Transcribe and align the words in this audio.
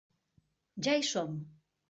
Ja 0.87 0.97
hi 1.01 1.05
som. 1.11 1.39